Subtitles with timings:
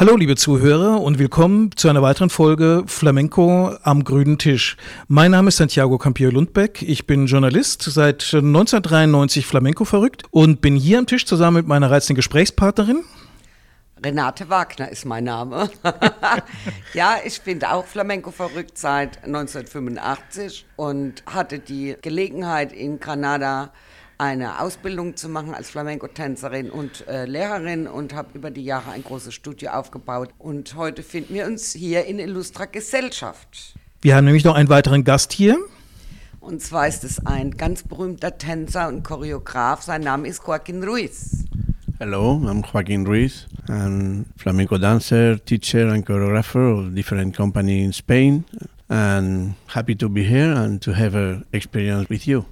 [0.00, 4.78] Hallo liebe Zuhörer und willkommen zu einer weiteren Folge Flamenco am grünen Tisch.
[5.08, 10.74] Mein Name ist Santiago Campillo Lundbeck, ich bin Journalist, seit 1993 Flamenco verrückt und bin
[10.74, 13.04] hier am Tisch zusammen mit meiner reizenden Gesprächspartnerin.
[14.02, 15.68] Renate Wagner ist mein Name.
[16.94, 23.70] ja, ich bin auch Flamenco verrückt seit 1985 und hatte die Gelegenheit in Granada
[24.20, 29.02] eine Ausbildung zu machen als Flamenco-Tänzerin und äh, Lehrerin und habe über die Jahre ein
[29.02, 30.28] großes Studio aufgebaut.
[30.38, 33.74] Und heute finden wir uns hier in illustrer Gesellschaft.
[34.02, 35.56] Wir haben nämlich noch einen weiteren Gast hier.
[36.38, 39.80] Und zwar ist es ein ganz berühmter Tänzer und Choreograf.
[39.82, 41.44] Sein Name ist Joaquin Ruiz.
[41.98, 43.46] Hello, I'm Joaquin Ruiz.
[43.68, 48.44] I'm flamenco dancer, teacher and choreographer of different company in Spain.
[48.88, 52.44] And happy to be here and to have an experience with you.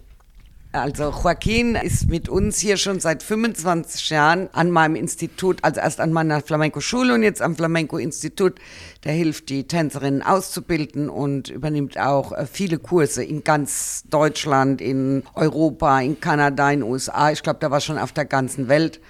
[0.71, 5.99] Also Joaquin ist mit uns hier schon seit 25 Jahren an meinem Institut, also erst
[5.99, 8.57] an meiner Flamenco-Schule und jetzt am Flamenco-Institut.
[9.05, 15.23] Der hilft, die Tänzerinnen auszubilden und übernimmt auch äh, viele Kurse in ganz Deutschland, in
[15.35, 17.31] Europa, in Kanada, in USA.
[17.31, 19.01] Ich glaube, der war schon auf der ganzen Welt.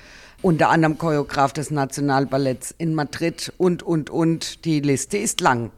[0.42, 4.64] Unter anderem Choreograf des Nationalballetts in Madrid und, und, und.
[4.64, 5.72] Die Liste ist lang.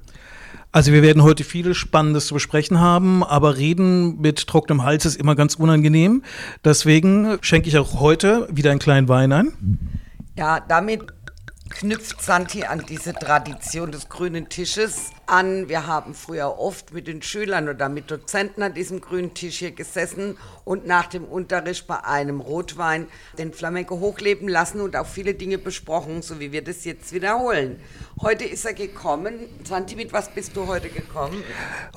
[0.72, 5.16] Also wir werden heute viel Spannendes zu besprechen haben, aber reden mit trockenem Hals ist
[5.16, 6.22] immer ganz unangenehm.
[6.64, 9.52] Deswegen schenke ich auch heute wieder einen kleinen Wein ein.
[10.36, 11.12] Ja, damit
[11.70, 15.68] knüpft Santi an diese Tradition des grünen Tisches an.
[15.68, 19.70] Wir haben früher oft mit den Schülern oder mit Dozenten an diesem grünen Tisch hier
[19.70, 23.06] gesessen und nach dem Unterricht bei einem Rotwein
[23.38, 27.80] den Flamenco hochleben lassen und auch viele Dinge besprochen, so wie wir das jetzt wiederholen.
[28.20, 29.34] Heute ist er gekommen.
[29.64, 31.42] Santi, mit was bist du heute gekommen?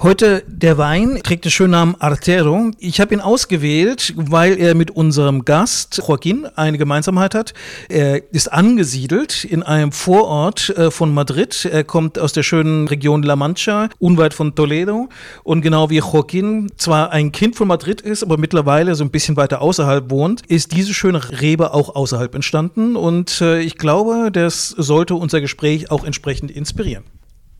[0.01, 2.71] Heute der Wein trägt den schönen Namen Artero.
[2.77, 7.53] Ich habe ihn ausgewählt, weil er mit unserem Gast Joaquin eine Gemeinsamkeit hat.
[7.89, 11.65] Er ist angesiedelt in einem Vorort äh, von Madrid.
[11.65, 15.09] Er kommt aus der schönen Region La Mancha, unweit von Toledo.
[15.43, 19.37] Und genau wie Joaquin zwar ein Kind von Madrid ist, aber mittlerweile so ein bisschen
[19.37, 22.95] weiter außerhalb wohnt, ist diese schöne Rebe auch außerhalb entstanden.
[22.95, 27.03] Und äh, ich glaube, das sollte unser Gespräch auch entsprechend inspirieren.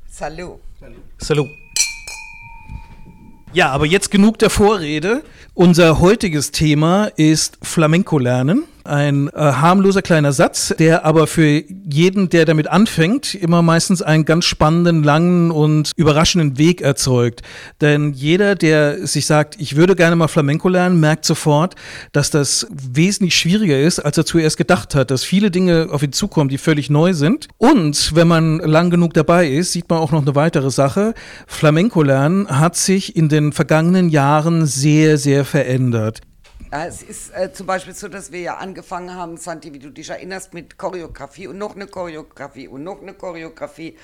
[0.10, 0.60] Salut.
[1.18, 1.48] Salut.
[3.54, 5.24] Ja, aber jetzt genug der Vorrede.
[5.54, 8.64] Unser heutiges Thema ist Flamenco lernen.
[8.86, 14.26] Ein äh, harmloser kleiner Satz, der aber für jeden, der damit anfängt, immer meistens einen
[14.26, 17.42] ganz spannenden, langen und überraschenden Weg erzeugt.
[17.80, 21.76] Denn jeder, der sich sagt, ich würde gerne mal Flamenco lernen, merkt sofort,
[22.12, 26.12] dass das wesentlich schwieriger ist, als er zuerst gedacht hat, dass viele Dinge auf ihn
[26.12, 27.48] zukommen, die völlig neu sind.
[27.58, 31.14] Und wenn man lang genug dabei ist, sieht man auch noch eine weitere Sache.
[31.48, 36.20] Flamenco lernen hat sich in den vergangenen Jahren sehr, sehr verändert.
[36.72, 40.10] Es ist äh, zum Beispiel so, dass wir ja angefangen haben, Santi, wie du dich
[40.10, 43.96] erinnerst, mit Choreografie und noch eine Choreografie und noch eine Choreografie.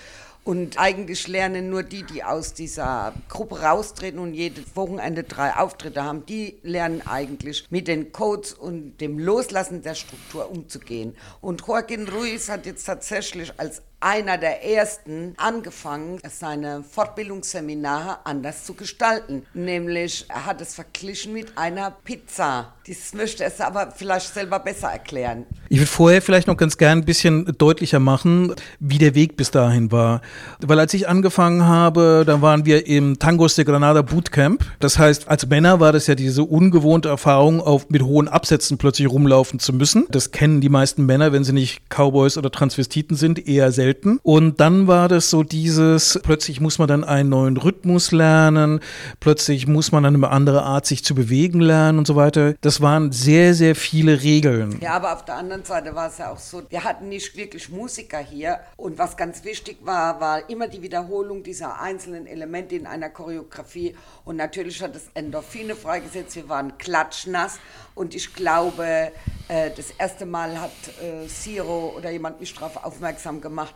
[0.44, 6.04] Und eigentlich lernen nur die, die aus dieser Gruppe raustreten und jedes Wochenende drei Auftritte
[6.04, 11.16] haben, die lernen eigentlich mit den Codes und dem Loslassen der Struktur umzugehen.
[11.42, 18.74] Und Joaquin Ruiz hat jetzt tatsächlich als einer der ersten angefangen, seine Fortbildungsseminare anders zu
[18.74, 19.46] gestalten.
[19.54, 22.74] Nämlich, er hat es verglichen mit einer Pizza.
[22.88, 25.46] Das möchte er aber vielleicht selber besser erklären.
[25.68, 29.52] Ich würde vorher vielleicht noch ganz gern ein bisschen deutlicher machen, wie der Weg bis
[29.52, 30.22] dahin war.
[30.60, 34.64] Weil als ich angefangen habe, da waren wir im Tangos de Granada Bootcamp.
[34.80, 39.10] Das heißt, als Männer war das ja diese ungewohnte Erfahrung, auf, mit hohen Absätzen plötzlich
[39.10, 40.08] rumlaufen zu müssen.
[40.10, 44.20] Das kennen die meisten Männer, wenn sie nicht Cowboys oder Transvestiten sind, eher selten selten.
[44.24, 48.80] Und dann war das so dieses, plötzlich muss man dann einen neuen Rhythmus lernen,
[49.20, 52.54] plötzlich muss man dann eine andere Art sich zu bewegen lernen und so weiter.
[52.62, 54.80] Das waren sehr, sehr viele Regeln.
[54.82, 57.70] Ja, aber auf der anderen Seite war es ja auch so, wir hatten nicht wirklich
[57.70, 58.60] Musiker hier.
[58.78, 63.96] Und was ganz wichtig war, war immer die Wiederholung dieser einzelnen Elemente in einer Choreografie.
[64.26, 67.60] Und natürlich hat es Endorphine freigesetzt, wir waren klatschnass.
[67.96, 69.12] Und ich glaube,
[69.50, 70.72] äh, das erste Mal hat
[71.02, 73.76] äh, Siro oder jemand mich darauf aufmerksam gemacht,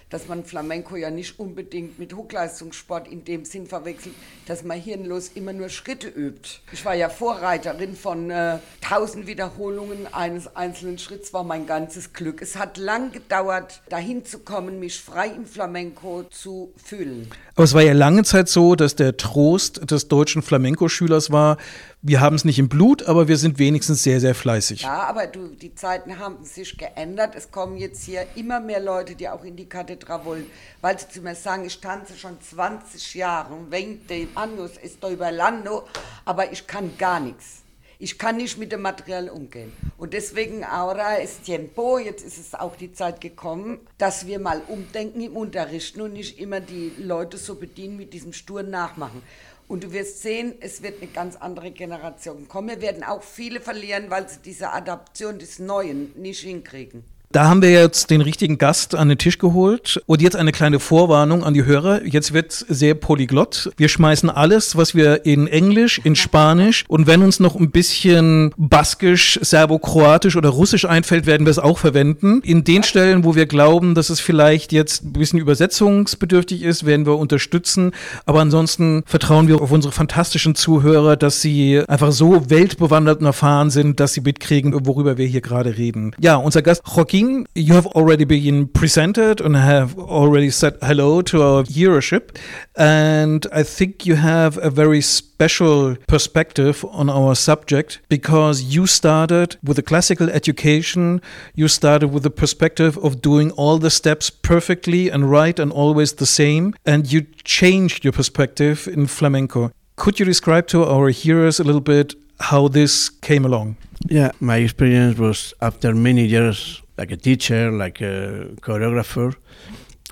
[0.11, 4.13] dass man Flamenco ja nicht unbedingt mit Hochleistungssport in dem Sinn verwechselt,
[4.45, 6.59] dass man hirnlos immer nur Schritte übt.
[6.71, 12.41] Ich war ja Vorreiterin von äh, 1000 Wiederholungen eines einzelnen Schritts, war mein ganzes Glück.
[12.41, 17.29] Es hat lang gedauert, dahin zu kommen, mich frei im Flamenco zu fühlen.
[17.55, 21.57] Aber es war ja lange Zeit so, dass der Trost des deutschen Flamenco-Schülers war,
[22.03, 24.81] wir haben es nicht im Blut, aber wir sind wenigstens sehr, sehr fleißig.
[24.81, 27.35] Ja, aber du, die Zeiten haben sich geändert.
[27.35, 29.69] Es kommen jetzt hier immer mehr Leute, die auch in die
[30.01, 30.49] Kathedra wollen,
[30.81, 35.87] weil sie zu mir sagen, ich tanze schon 20 Jahre, 20 años estoy bailando,
[36.25, 37.61] aber ich kann gar nichts.
[37.99, 39.71] Ich kann nicht mit dem Material umgehen.
[39.97, 44.63] Und deswegen ahora es tiempo, jetzt ist es auch die Zeit gekommen, dass wir mal
[44.67, 49.21] umdenken im Unterrichten und nicht immer die Leute so bedienen mit diesem sturen Nachmachen.
[49.67, 52.69] Und du wirst sehen, es wird eine ganz andere Generation kommen.
[52.69, 57.05] Wir werden auch viele verlieren, weil sie diese Adaption des Neuen nicht hinkriegen.
[57.31, 60.81] Da haben wir jetzt den richtigen Gast an den Tisch geholt und jetzt eine kleine
[60.81, 62.05] Vorwarnung an die Hörer.
[62.05, 63.71] Jetzt wird sehr polyglott.
[63.77, 68.53] Wir schmeißen alles, was wir in Englisch, in Spanisch und wenn uns noch ein bisschen
[68.57, 72.41] Baskisch, Serbo-Kroatisch oder Russisch einfällt, werden wir es auch verwenden.
[72.43, 77.05] In den Stellen, wo wir glauben, dass es vielleicht jetzt ein bisschen übersetzungsbedürftig ist, werden
[77.05, 77.91] wir unterstützen.
[78.25, 83.69] Aber ansonsten vertrauen wir auf unsere fantastischen Zuhörer, dass sie einfach so weltbewandert und erfahren
[83.69, 86.13] sind, dass sie mitkriegen, worüber wir hier gerade reden.
[86.19, 87.20] Ja, unser Gast Joaquin
[87.55, 92.37] you have already been presented and have already said hello to our viewership.
[92.75, 99.57] And I think you have a very special perspective on our subject because you started
[99.63, 101.21] with a classical education.
[101.55, 106.13] You started with the perspective of doing all the steps perfectly and right and always
[106.13, 106.73] the same.
[106.85, 109.71] And you changed your perspective in flamenco.
[109.95, 113.75] Could you describe to our hearers a little bit how this came along?
[114.09, 119.35] Yeah, my experience was after many years like a teacher, like a choreographer.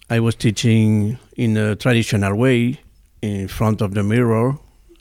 [0.09, 2.79] I was teaching in a traditional way
[3.21, 4.57] in front of the mirror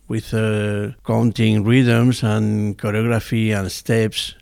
[0.07, 4.35] with uh, counting rhythms and choreography and steps.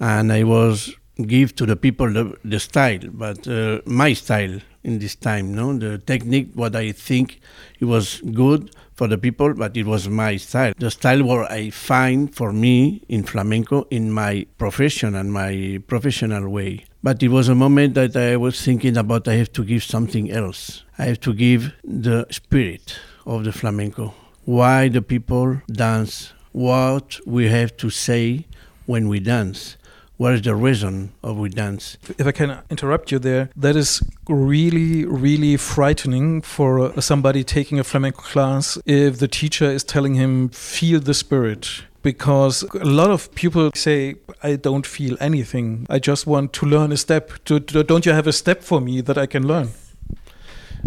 [0.00, 0.94] And I was
[1.34, 5.76] give to the people the, the style, but uh, my style in this time, no,
[5.76, 7.40] the technique, what I think
[7.78, 10.72] it was good for the people, but it was my style.
[10.78, 16.48] The style what I find for me in flamenco in my profession and my professional
[16.48, 16.84] way.
[17.02, 20.30] But it was a moment that I was thinking about I have to give something
[20.30, 20.84] else.
[20.98, 24.14] I have to give the spirit of the flamenco.
[24.44, 28.46] Why the people dance, what we have to say
[28.86, 29.76] when we dance
[30.16, 31.96] what is the reason of we dance?
[32.18, 37.78] If I can interrupt you there, that is really, really frightening for uh, somebody taking
[37.78, 41.82] a flamenco class if the teacher is telling him, feel the spirit.
[42.02, 45.86] Because a lot of people say, I don't feel anything.
[45.88, 47.32] I just want to learn a step.
[47.44, 49.70] To, to, don't you have a step for me that I can learn?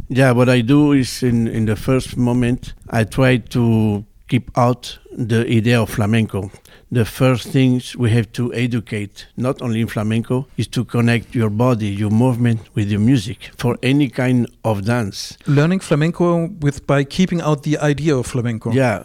[0.09, 4.99] Yeah, what I do is in, in the first moment, I try to keep out
[5.11, 6.51] the idea of flamenco
[6.91, 11.49] the first things we have to educate, not only in flamenco, is to connect your
[11.49, 15.37] body, your movement with your music for any kind of dance.
[15.47, 18.71] Learning flamenco with by keeping out the idea of flamenco.
[18.71, 19.03] Yeah,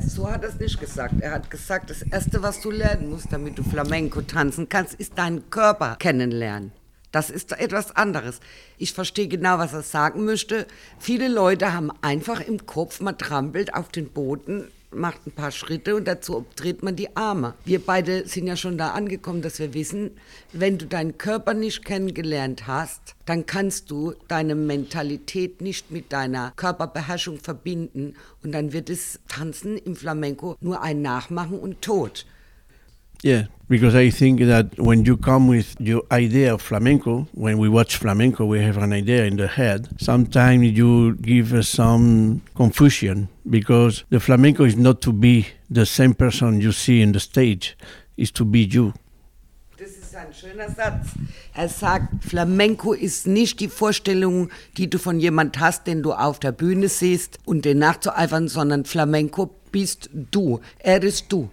[0.00, 1.14] so hat er es nicht gesagt.
[1.20, 5.18] Er hat gesagt, das Erste, was du lernen musst, damit du Flamenco tanzen kannst, ist
[5.18, 6.72] deinen Körper kennenlernen.
[7.10, 8.40] Das ist etwas anderes.
[8.76, 10.66] Ich verstehe genau, was er sagen möchte.
[10.98, 15.96] Viele Leute haben einfach im Kopf, man trampelt auf den Boden macht ein paar Schritte
[15.96, 17.54] und dazu dreht man die Arme.
[17.64, 20.12] Wir beide sind ja schon da angekommen, dass wir wissen,
[20.52, 26.52] wenn du deinen Körper nicht kennengelernt hast, dann kannst du deine Mentalität nicht mit deiner
[26.56, 32.26] Körperbeherrschung verbinden und dann wird es Tanzen im Flamenco nur ein Nachmachen und Tod.
[33.24, 37.70] Yeah, because I think that when you come with your idea of flamenco, when we
[37.70, 39.88] watch flamenco, we have an idea in the head.
[39.98, 46.12] Sometimes you give us some confusion because the flamenco is not to be the same
[46.12, 47.78] person you see in the stage,
[48.18, 48.92] it's to be you.
[49.78, 51.14] Das ist ein schöner Satz.
[51.54, 56.40] Er sagt, Flamenco ist nicht die Vorstellung, die du von jemand hast, den du auf
[56.40, 60.60] der Bühne siehst und den nachzueifern, sondern Flamenco bist du.
[60.78, 61.48] Er ist du.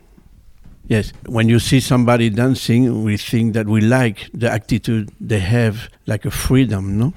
[0.91, 5.89] Yes, when you see somebody dancing, we think that we like the attitude they have,
[6.05, 7.13] like a freedom, no?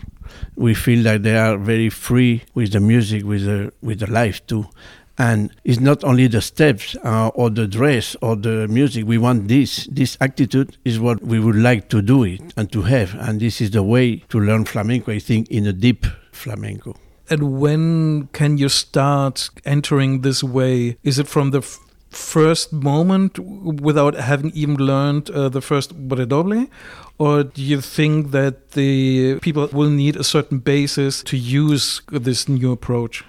[0.54, 4.46] We feel that they are very free with the music, with the with the life
[4.46, 4.66] too.
[5.18, 9.06] And it's not only the steps uh, or the dress or the music.
[9.06, 9.88] We want this.
[9.90, 13.16] This attitude is what we would like to do it and to have.
[13.18, 16.94] And this is the way to learn flamenco, I think, in a deep flamenco.
[17.28, 20.96] And when can you start entering this way?
[21.02, 21.62] Is it from the
[22.14, 26.68] first moment without having even learned uh, the first Redoble?
[27.18, 32.48] Or do you think that the people will need a certain basis to use this
[32.48, 33.24] new approach?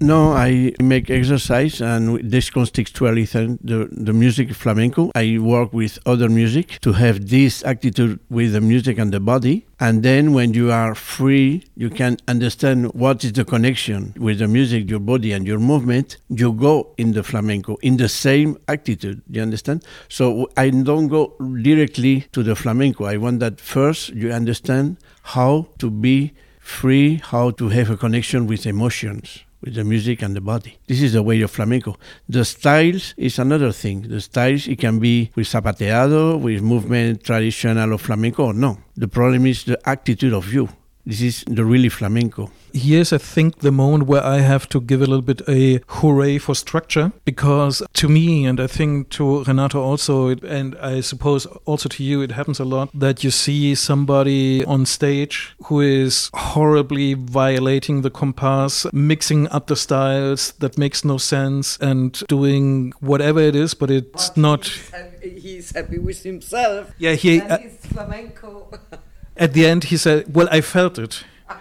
[0.00, 5.12] No, I make exercise and this contextualize the, the music flamenco.
[5.14, 9.66] I work with other music to have this attitude with the music and the body.
[9.78, 14.48] And then when you are free, you can understand what is the connection with the
[14.48, 16.16] music, your body and your movement.
[16.28, 19.22] You go in the flamenco in the same attitude.
[19.30, 19.84] You understand?
[20.08, 23.04] So I don't go directly to the flamenco.
[23.04, 28.48] I want that first you understand how to be free, how to have a connection
[28.48, 30.78] with emotions with the music and the body.
[30.86, 31.96] This is the way of flamenco.
[32.28, 34.02] The styles is another thing.
[34.02, 38.78] The styles, it can be with zapateado, with movement traditional of flamenco no.
[38.96, 40.68] The problem is the attitude of you.
[41.06, 42.50] This is the really flamenco.
[42.72, 46.38] Here's, I think, the moment where I have to give a little bit a hooray
[46.38, 51.88] for structure because to me, and I think to Renato also, and I suppose also
[51.90, 57.12] to you, it happens a lot that you see somebody on stage who is horribly
[57.14, 63.54] violating the compass, mixing up the styles that makes no sense, and doing whatever it
[63.54, 64.64] is, but it's But not.
[64.64, 66.92] He's happy, he's happy with himself.
[66.98, 67.40] Yeah, he.
[67.40, 68.70] And Uh, it's flamenco.
[69.36, 71.24] at the end, he said, "Well, I felt it."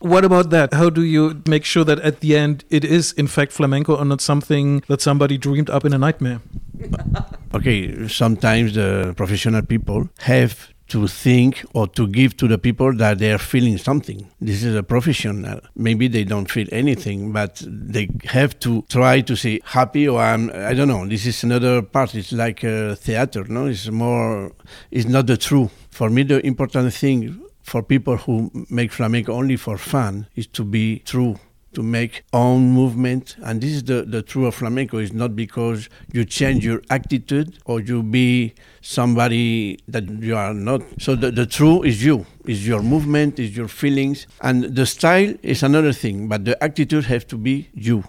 [0.00, 0.74] What about that?
[0.74, 4.10] How do you make sure that at the end it is in fact flamenco and
[4.10, 6.40] not something that somebody dreamed up in a nightmare?
[7.54, 13.18] Okay, sometimes the professional people have to think or to give to the people that
[13.18, 14.28] they are feeling something.
[14.40, 15.60] This is a professional.
[15.74, 20.50] Maybe they don't feel anything, but they have to try to say happy or I'm,
[20.50, 21.06] I don't know.
[21.06, 22.14] This is another part.
[22.14, 23.66] It's like a theater, no?
[23.66, 24.52] It's more,
[24.90, 25.70] it's not the true.
[25.94, 30.64] For me, the important thing for people who make flamenco only for fun is to
[30.64, 31.36] be true
[31.74, 33.36] to make own movement.
[33.44, 34.98] And this is the, the true of flamenco.
[34.98, 40.82] Is not because you change your attitude or you be somebody that you are not.
[40.98, 44.26] So the, the true is you is your movement is your feelings.
[44.40, 48.02] And the style is another thing but the attitude has to be you.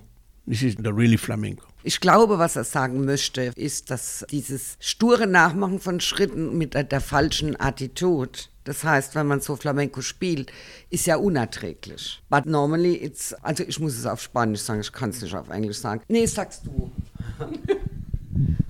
[0.47, 5.27] This is the really flamenco Ich glaube, was er sagen möchte, ist, dass dieses sture
[5.27, 10.51] Nachmachen von Schritten mit der, falschen Attitude, das heißt, wenn man so Flamenco spielt,
[10.89, 12.23] ist ja unerträglich.
[12.27, 15.49] But normally it's, also ich muss es auf Spanisch sagen, ich kann es nicht auf
[15.49, 16.01] Englisch sagen.
[16.07, 16.89] Nee, sagst du.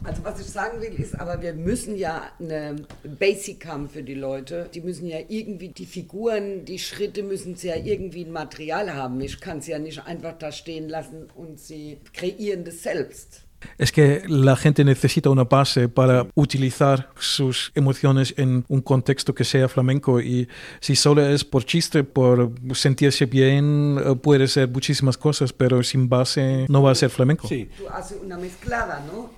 [0.04, 4.14] Also was ich sagen will ist, aber wir müssen ja eine Basic haben für die
[4.14, 4.70] Leute.
[4.74, 9.20] Die müssen ja irgendwie, die Figuren, die Schritte müssen sie ja irgendwie ein Material haben.
[9.22, 13.46] Ich kann sie ja nicht einfach da stehen lassen und sie kreieren das selbst.
[13.78, 19.44] Es que la gente necesita una base para utilizar sus emociones en un contexto que
[19.44, 20.48] sea flamenco y
[20.80, 26.08] si solo es por chiste, por sentirse bien, eh, puede ser muchísimas cosas, pero sin
[26.08, 27.48] base no va a ser flamenco.
[27.48, 29.32] sí Du haces una mezclada, ¿no?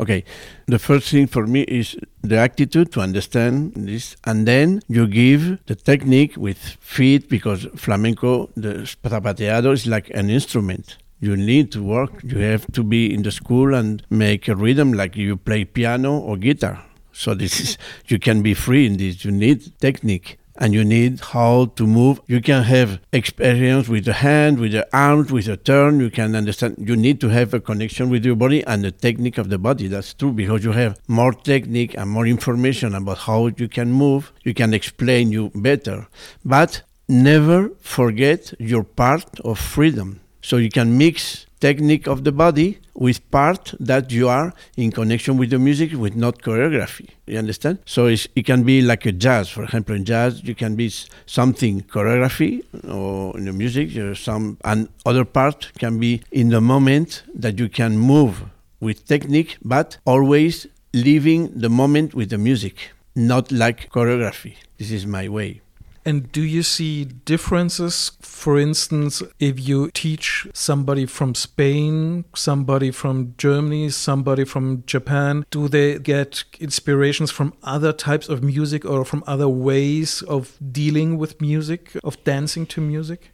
[0.00, 0.24] Okay,
[0.66, 5.64] the first thing for me is the attitude to understand this, and then you give
[5.66, 10.98] the technique with feet because flamenco, the zapateado is like an instrument.
[11.20, 12.22] You need to work.
[12.24, 16.18] You have to be in the school and make a rhythm like you play piano
[16.18, 16.84] or guitar.
[17.12, 19.24] So this is you can be free in this.
[19.24, 22.20] You need technique and you need how to move.
[22.28, 25.98] You can have experience with the hand, with the arms, with the turn.
[25.98, 26.76] You can understand.
[26.78, 29.88] You need to have a connection with your body and the technique of the body.
[29.88, 34.32] That's true because you have more technique and more information about how you can move.
[34.44, 36.06] You can explain you better,
[36.44, 40.20] but never forget your part of freedom.
[40.42, 45.36] So you can mix technique of the body with part that you are in connection
[45.38, 47.08] with the music with not choreography.
[47.26, 47.78] You understand?
[47.86, 49.48] So it can be like a jazz.
[49.48, 50.88] For example in jazz you can be
[51.26, 52.52] something choreography
[52.98, 57.68] or in the music some and other part can be in the moment that you
[57.68, 58.44] can move
[58.80, 62.76] with technique but always leaving the moment with the music
[63.14, 64.54] not like choreography.
[64.78, 65.61] This is my way
[66.04, 73.34] And do you see differences, for instance, if you teach somebody from Spain, somebody from
[73.38, 79.22] Germany, somebody from Japan, do they get inspirations from other types of music or from
[79.26, 83.31] other ways of dealing with music, of dancing to music?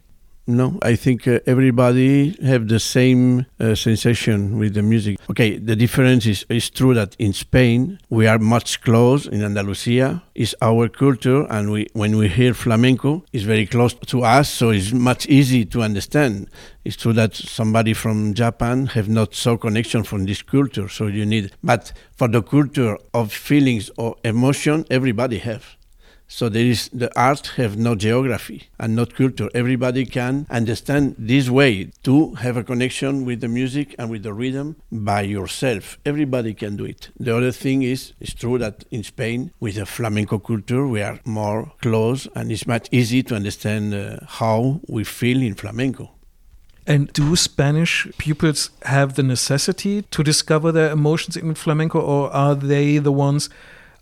[0.49, 5.19] No, I think uh, everybody have the same uh, sensation with the music.
[5.29, 9.27] Okay, the difference is it's true that in Spain we are much close.
[9.27, 14.23] In Andalusia is our culture, and we when we hear flamenco, it's very close to
[14.23, 16.49] us, so it's much easy to understand.
[16.83, 21.27] It's true that somebody from Japan have not so connection from this culture, so you
[21.27, 21.51] need.
[21.63, 25.77] But for the culture of feelings or emotion, everybody have.
[26.31, 29.49] So there is the art have no geography and not culture.
[29.55, 34.31] Everybody can understand this way to have a connection with the music and with the
[34.31, 35.97] rhythm by yourself.
[36.05, 37.09] Everybody can do it.
[37.19, 41.19] The other thing is, it's true that in Spain, with the flamenco culture, we are
[41.25, 46.11] more close and it's much easy to understand uh, how we feel in flamenco.
[46.85, 52.55] And do Spanish pupils have the necessity to discover their emotions in flamenco, or are
[52.55, 53.49] they the ones?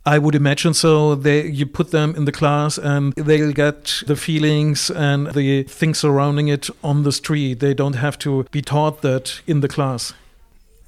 [0.08, 1.16] I would imagine so.
[1.16, 6.00] They you put them in the class and they'll get the feelings and the things
[6.00, 7.60] surrounding it on the street.
[7.60, 10.14] They don't have to be taught that in the class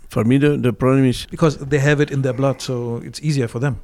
[0.10, 3.22] For me, the, the problem is because they have it in their blood, so it's
[3.22, 3.76] easier for them.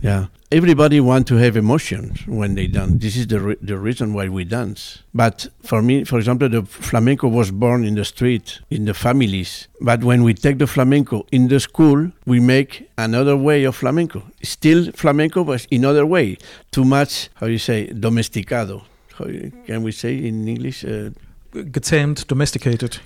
[0.00, 0.26] Yeah.
[0.50, 3.02] Everybody want to have emotions when they dance.
[3.02, 5.02] This is the re- the reason why we dance.
[5.12, 9.68] But for me, for example, the flamenco was born in the street, in the families.
[9.80, 14.22] But when we take the flamenco in the school, we make another way of flamenco.
[14.42, 16.38] Still flamenco, but in other way.
[16.70, 18.82] Too much, how you say, domesticado.
[19.18, 19.26] How
[19.66, 20.84] can we say in English?
[20.84, 21.10] Uh,
[21.52, 23.00] Gezähmt, domesticated.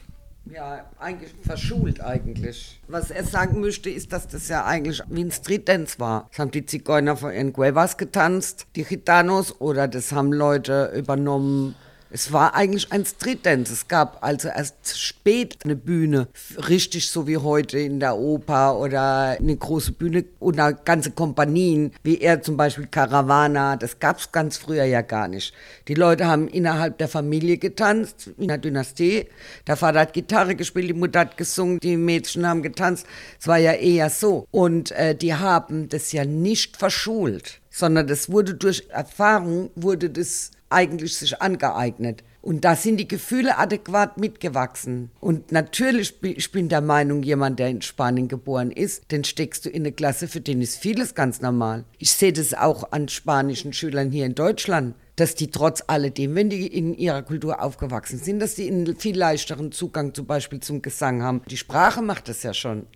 [0.50, 2.80] Ja, eigentlich verschult eigentlich.
[2.88, 6.28] Was er sagen möchte, ist, dass das ja eigentlich wie ein Streetdance war.
[6.30, 11.74] Das haben die Zigeuner von ihren Guevas getanzt, die Gitanos, oder das haben Leute übernommen
[12.12, 13.72] es war eigentlich ein Streetdance.
[13.72, 16.28] Es gab also erst spät eine Bühne,
[16.68, 22.18] richtig so wie heute in der Oper oder eine große Bühne eine ganze Kompanien, wie
[22.18, 23.76] er zum Beispiel Caravana.
[23.76, 25.54] Das gab es ganz früher ja gar nicht.
[25.88, 29.28] Die Leute haben innerhalb der Familie getanzt, in der Dynastie.
[29.66, 33.06] Der Vater hat Gitarre gespielt, die Mutter hat gesungen, die Mädchen haben getanzt.
[33.40, 34.46] Es war ja eher so.
[34.50, 40.50] Und äh, die haben das ja nicht verschult sondern das wurde durch Erfahrung, wurde das
[40.72, 42.24] eigentlich sich angeeignet.
[42.40, 45.10] Und da sind die Gefühle adäquat mitgewachsen.
[45.20, 49.70] Und natürlich, ich bin der Meinung, jemand, der in Spanien geboren ist, den steckst du
[49.70, 51.84] in eine Klasse, für den ist vieles ganz normal.
[51.98, 56.48] Ich sehe das auch an spanischen Schülern hier in Deutschland dass die trotz alledem, wenn
[56.48, 60.82] die in ihrer Kultur aufgewachsen sind, dass die einen viel leichteren Zugang zum Beispiel zum
[60.82, 61.42] Gesang haben.
[61.48, 62.86] Die Sprache macht das ja schon.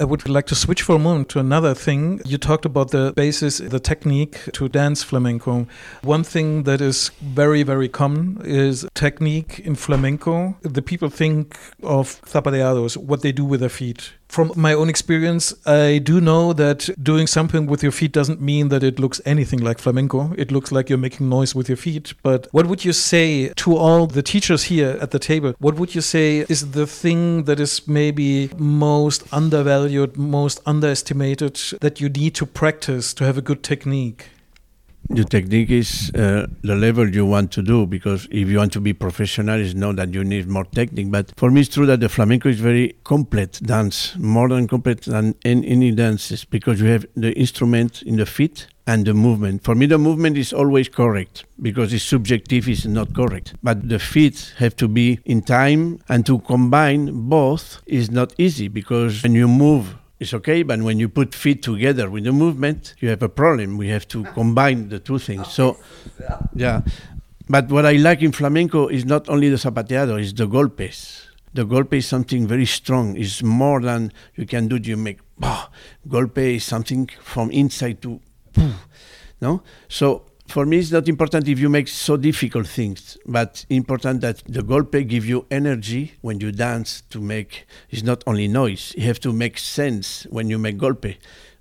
[0.00, 2.20] I would like to switch for a moment to another thing.
[2.24, 5.66] You talked about the basis, the technique to dance flamenco.
[6.02, 10.56] One thing that is very, very common is technique in flamenco.
[10.62, 15.52] The people think of zapateados, what they do with their feet from my own experience,
[15.66, 19.60] I do know that doing something with your feet doesn't mean that it looks anything
[19.60, 20.32] like flamenco.
[20.38, 22.14] It looks like you're making noise with your feet.
[22.22, 25.54] But what would you say to all the teachers here at the table?
[25.58, 32.00] What would you say is the thing that is maybe most undervalued, most underestimated that
[32.00, 34.30] you need to practice to have a good technique?
[35.14, 38.80] The technique is uh, the level you want to do because if you want to
[38.80, 41.10] be professional, it's not that you need more technique.
[41.10, 45.02] But for me, it's true that the flamenco is very complete dance, more than complete
[45.02, 49.62] than any dances because you have the instrument in the feet and the movement.
[49.64, 53.52] For me, the movement is always correct because it's subjective, it's not correct.
[53.62, 58.68] But the feet have to be in time, and to combine both is not easy
[58.68, 62.94] because when you move it's okay, but when you put feet together with the movement,
[63.00, 63.76] you have a problem.
[63.76, 65.48] We have to combine the two things.
[65.52, 65.76] So,
[66.54, 66.82] yeah.
[67.48, 71.26] But what I like in flamenco is not only the zapateado, it's the golpes.
[71.54, 73.16] The golpe is something very strong.
[73.16, 74.76] It's more than you can do.
[74.76, 75.68] You make bah.
[76.08, 78.20] Golpe is something from inside to,
[79.40, 79.62] no.
[79.88, 84.42] So for me, it's not important if you make so difficult things, but important that
[84.46, 87.66] the golpe give you energy when you dance to make.
[87.88, 88.92] It's not only noise.
[88.96, 91.16] You have to make sense when you make golpe.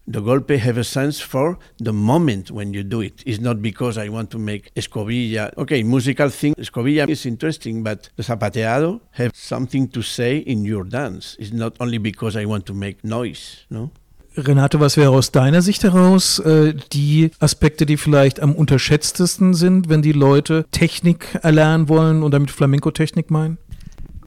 [0.08, 3.24] The golpe have a sense for the moment when you do it.
[3.26, 5.58] It's not because I want to make escobilla.
[5.58, 10.84] Okay, musical thing, escobilla is interesting, but the zapateado have something to say in your
[10.84, 11.38] dance.
[11.40, 13.92] It's not only because I want to make noise, no?
[14.38, 19.90] Renate, was wäre aus deiner Sicht heraus äh, die Aspekte, die vielleicht am unterschätztesten sind,
[19.90, 23.58] wenn die Leute Technik erlernen wollen und damit Flamenco-Technik meinen?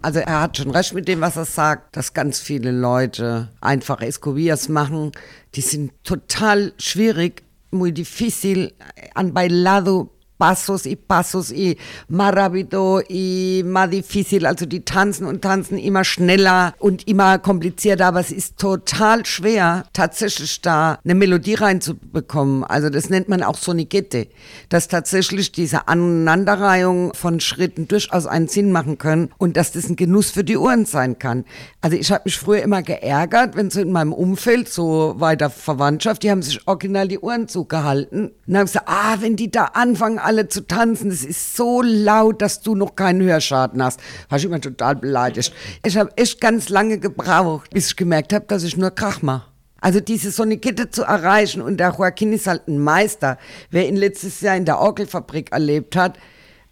[0.03, 4.03] Also er hat schon recht mit dem, was er sagt, dass ganz viele Leute einfach
[4.03, 5.12] Escobillas machen.
[5.55, 8.75] Die sind total schwierig, muy difícil,
[9.14, 10.11] an bailado
[10.44, 11.78] pasos y pasos y
[12.09, 14.44] más rápido y más difícil.
[14.44, 19.87] Also die tanzen und tanzen immer schneller und immer komplizierter, aber es ist total schwer,
[19.94, 22.62] tatsächlich da eine Melodie reinzubekommen.
[22.62, 24.26] Also das nennt man auch Sonikette,
[24.68, 29.96] dass tatsächlich diese Aneinanderreihung von Schritten durchaus einen Sinn machen können und dass das ein
[29.96, 31.46] Genuss für die Ohren sein kann.
[31.80, 36.22] Also ich habe mich früher immer geärgert, wenn so in meinem Umfeld, so weiter Verwandtschaft,
[36.22, 38.26] die haben sich original die Ohren zugehalten.
[38.26, 41.11] Und dann haben gesagt, ah, wenn die da anfangen, alle zu tanzen.
[41.11, 44.01] Es ist so laut, dass du noch keinen Hörschaden hast.
[44.29, 45.53] War ich immer total beleidigt.
[45.85, 49.49] Ich habe echt ganz lange gebraucht, bis ich gemerkt habe, dass ich nur Krach mache.
[49.81, 53.37] Also diese Sonikitte zu erreichen und der Joaquin ist halt ein Meister.
[53.70, 56.18] Wer ihn letztes Jahr in der Orgelfabrik erlebt hat,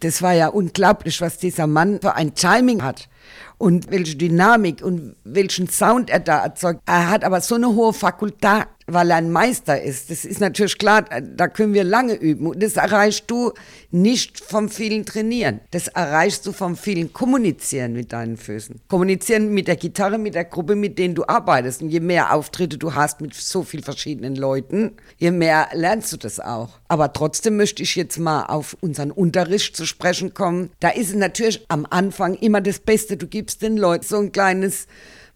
[0.01, 3.09] das war ja unglaublich, was dieser Mann für ein Timing hat
[3.59, 6.81] und welche Dynamik und welchen Sound er da erzeugt.
[6.87, 10.11] Er hat aber so eine hohe Fakultät, weil er ein Meister ist.
[10.11, 12.47] Das ist natürlich klar, da können wir lange üben.
[12.47, 13.53] Und das erreichst du
[13.91, 15.61] nicht vom vielen Trainieren.
[15.71, 18.81] Das erreichst du vom vielen Kommunizieren mit deinen Füßen.
[18.89, 21.83] Kommunizieren mit der Gitarre, mit der Gruppe, mit denen du arbeitest.
[21.83, 26.17] Und je mehr Auftritte du hast mit so vielen verschiedenen Leuten, je mehr lernst du
[26.17, 26.79] das auch.
[26.89, 30.71] Aber trotzdem möchte ich jetzt mal auf unseren Unterricht zu sprechen kommen.
[30.81, 33.17] Da ist natürlich am Anfang immer das Beste.
[33.17, 34.87] Du gibst den Leuten so ein kleines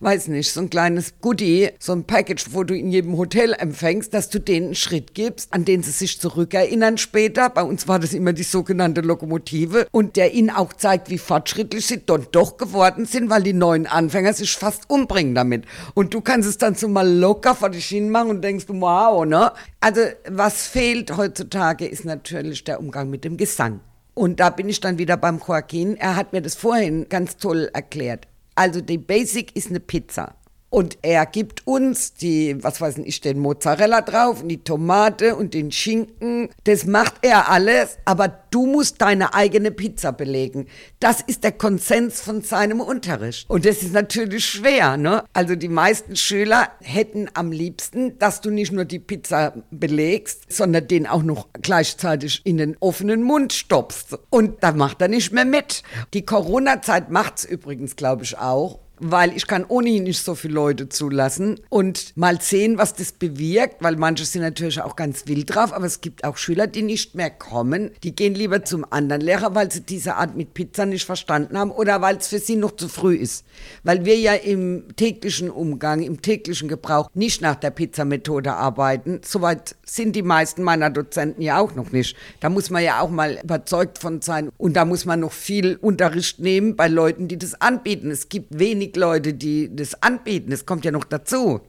[0.00, 4.12] weiß nicht, so ein kleines Goodie, so ein Package, wo du in jedem Hotel empfängst,
[4.12, 7.48] dass du denen einen Schritt gibst, an den sie sich zurückerinnern später.
[7.48, 11.86] Bei uns war das immer die sogenannte Lokomotive und der ihnen auch zeigt, wie fortschrittlich
[11.86, 15.64] sie dort doch geworden sind, weil die neuen Anfänger sich fast umbringen damit.
[15.94, 19.24] Und du kannst es dann so mal locker vor die Schienen machen und denkst, wow,
[19.24, 19.52] ne?
[19.80, 23.80] Also was fehlt heutzutage ist natürlich der Umgang mit dem Gesang.
[24.14, 25.96] Und da bin ich dann wieder beim Joaquin.
[25.96, 28.26] Er hat mir das vorhin ganz toll erklärt.
[28.56, 30.34] Also die Basic ist eine Pizza.
[30.68, 35.54] Und er gibt uns die, was weiß ich, den Mozzarella drauf und die Tomate und
[35.54, 36.48] den Schinken.
[36.64, 40.66] Das macht er alles, aber du musst deine eigene Pizza belegen.
[40.98, 43.48] Das ist der Konsens von seinem Unterricht.
[43.48, 45.24] Und das ist natürlich schwer, ne?
[45.32, 50.88] Also die meisten Schüler hätten am liebsten, dass du nicht nur die Pizza belegst, sondern
[50.88, 54.18] den auch noch gleichzeitig in den offenen Mund stopfst.
[54.30, 55.84] Und da macht er nicht mehr mit.
[56.12, 60.88] Die Corona-Zeit macht's übrigens, glaube ich, auch weil ich kann ohnehin nicht so viele Leute
[60.88, 65.72] zulassen und mal sehen, was das bewirkt, weil manche sind natürlich auch ganz wild drauf,
[65.72, 69.54] aber es gibt auch Schüler, die nicht mehr kommen, die gehen lieber zum anderen Lehrer,
[69.54, 72.76] weil sie diese Art mit Pizza nicht verstanden haben oder weil es für sie noch
[72.76, 73.44] zu früh ist.
[73.84, 79.20] Weil wir ja im täglichen Umgang, im täglichen Gebrauch nicht nach der Pizzamethode arbeiten.
[79.24, 82.16] Soweit sind die meisten meiner Dozenten ja auch noch nicht.
[82.40, 85.76] Da muss man ja auch mal überzeugt von sein und da muss man noch viel
[85.76, 88.10] Unterricht nehmen bei Leuten, die das anbieten.
[88.10, 90.50] Es gibt wenig wenig Leute, die das anbieten.
[90.50, 91.60] Das kommt ja noch dazu.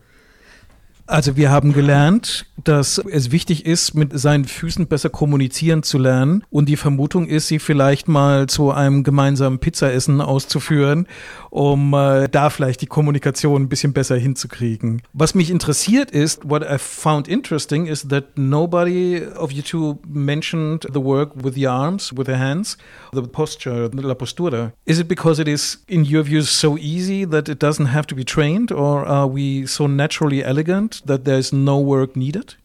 [1.07, 6.43] Also wir haben gelernt, dass es wichtig ist, mit seinen Füßen besser kommunizieren zu lernen.
[6.49, 11.07] Und die Vermutung ist, sie vielleicht mal zu einem gemeinsamen Pizzaessen auszuführen,
[11.49, 15.01] um äh, da vielleicht die Kommunikation ein bisschen besser hinzukriegen.
[15.13, 20.85] Was mich interessiert ist, what I found interesting is that nobody of you two mentioned
[20.91, 22.77] the work with the arms, with the hands,
[23.13, 24.73] the posture, la postura.
[24.85, 28.15] Is it because it is, in your views, so easy that it doesn't have to
[28.15, 30.96] be trained, or are we so naturally elegant?
[31.01, 32.55] That there's no work needed?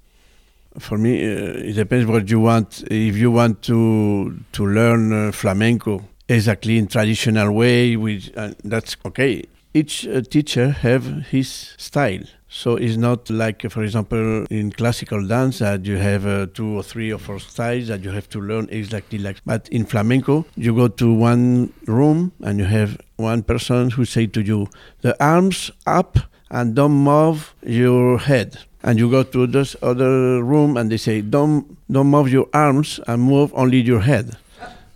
[0.79, 2.83] For me, uh, it depends what you want.
[2.90, 8.97] If you want to to learn uh, flamenco exactly in traditional way, with uh, that's
[9.05, 9.45] okay.
[9.75, 12.25] Each uh, teacher have his style.
[12.55, 16.83] So it's not like, for example, in classical dance that you have uh, two or
[16.83, 19.38] three or four styles that you have to learn exactly like.
[19.47, 24.27] But in flamenco, you go to one room and you have one person who say
[24.27, 24.68] to you,
[25.01, 26.18] the arms up
[26.52, 28.58] and don't move your head.
[28.84, 33.00] And you go to this other room and they say, don't, don't move your arms
[33.06, 34.36] and move only your head.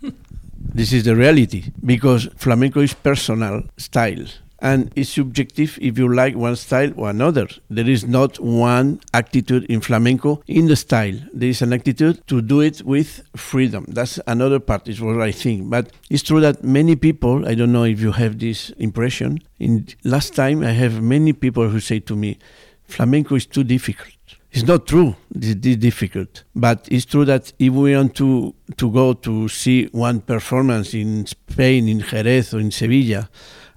[0.59, 4.27] this is the reality because flamenco is personal style
[4.59, 7.47] and it's subjective if you like one style or another.
[7.69, 11.19] There is not one attitude in flamenco in the style.
[11.33, 13.85] There is an attitude to do it with freedom.
[13.87, 15.69] That's another part, is what I think.
[15.69, 19.87] But it's true that many people, I don't know if you have this impression, in
[20.03, 22.37] last time I have many people who say to me,
[22.85, 24.13] flamenco is too difficult.
[24.51, 25.15] It's not true.
[25.35, 30.21] It's difficult, but it's true that if we want to to go to see one
[30.21, 33.29] performance in Spain, in Jerez or in Sevilla,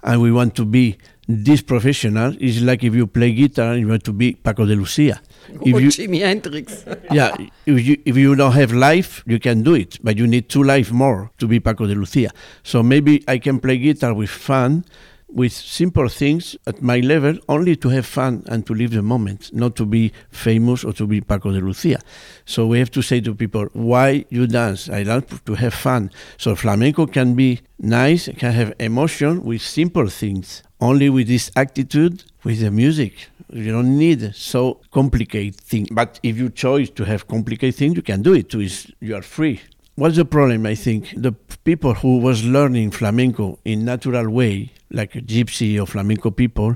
[0.03, 3.87] and we want to be this professional It's like if you play guitar and you
[3.87, 5.21] want to be Paco de Lucia.
[5.49, 6.85] If you, Jimi Hendrix.
[7.11, 7.35] yeah,
[7.65, 10.63] if you, if you don't have life, you can do it, but you need two
[10.63, 12.31] life more to be Paco de Lucia.
[12.63, 14.85] So maybe I can play guitar with fun,
[15.33, 19.53] with simple things at my level, only to have fun and to live the moment,
[19.53, 21.99] not to be famous or to be Paco de Lucia.
[22.45, 24.89] So we have to say to people, why you dance?
[24.89, 26.11] I love to have fun.
[26.37, 30.63] So flamenco can be nice, can have emotion with simple things.
[30.79, 33.13] Only with this attitude, with the music,
[33.53, 35.89] you don't need so complicated things.
[35.91, 38.67] But if you choose to have complicated things, you can do it too.
[38.99, 39.61] You are free.
[39.95, 40.65] What's the problem?
[40.65, 46.31] I think the people who was learning flamenco in natural way, like gypsy or flamenco
[46.31, 46.75] people,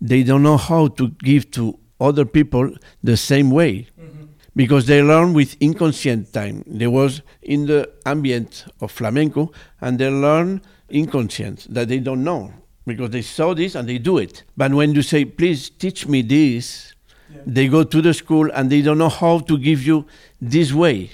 [0.00, 2.70] they don't know how to give to other people
[3.02, 3.88] the same way.
[4.00, 4.24] Mm-hmm.
[4.56, 6.62] Because they learn with inconscient time.
[6.66, 9.50] They was in the ambient of flamenco
[9.80, 12.52] and they learn inconscient that they don't know
[12.86, 14.44] because they saw this and they do it.
[14.56, 16.92] But when you say, please teach me this,
[17.32, 17.40] yeah.
[17.46, 20.06] they go to the school and they don't know how to give you
[20.40, 21.10] this way.